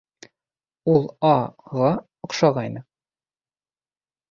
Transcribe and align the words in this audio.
Ул 0.93 1.05
А.-ға 1.33 1.91
оҡшағайны. 2.29 2.85